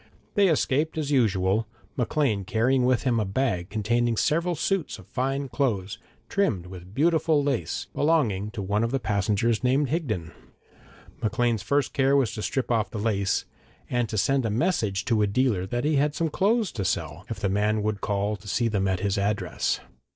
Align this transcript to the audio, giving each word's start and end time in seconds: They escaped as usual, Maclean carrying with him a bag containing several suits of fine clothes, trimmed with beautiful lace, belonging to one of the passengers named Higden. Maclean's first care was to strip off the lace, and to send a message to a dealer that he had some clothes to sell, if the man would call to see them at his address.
They 0.33 0.47
escaped 0.47 0.97
as 0.97 1.11
usual, 1.11 1.67
Maclean 1.95 2.43
carrying 2.43 2.85
with 2.85 3.03
him 3.03 3.19
a 3.19 3.23
bag 3.23 3.69
containing 3.69 4.17
several 4.17 4.55
suits 4.55 4.97
of 4.97 5.05
fine 5.05 5.47
clothes, 5.47 5.99
trimmed 6.27 6.65
with 6.65 6.95
beautiful 6.95 7.43
lace, 7.43 7.85
belonging 7.93 8.49
to 8.53 8.63
one 8.63 8.83
of 8.83 8.89
the 8.89 8.99
passengers 8.99 9.63
named 9.63 9.89
Higden. 9.89 10.31
Maclean's 11.21 11.61
first 11.61 11.93
care 11.93 12.15
was 12.15 12.33
to 12.33 12.41
strip 12.41 12.71
off 12.71 12.89
the 12.89 12.97
lace, 12.97 13.45
and 13.91 14.09
to 14.09 14.17
send 14.17 14.43
a 14.43 14.49
message 14.49 15.05
to 15.05 15.21
a 15.21 15.27
dealer 15.27 15.67
that 15.67 15.83
he 15.85 15.97
had 15.97 16.15
some 16.15 16.29
clothes 16.29 16.71
to 16.71 16.83
sell, 16.83 17.23
if 17.29 17.39
the 17.39 17.47
man 17.47 17.83
would 17.83 18.01
call 18.01 18.35
to 18.37 18.47
see 18.47 18.67
them 18.67 18.87
at 18.87 19.01
his 19.01 19.19
address. 19.19 19.81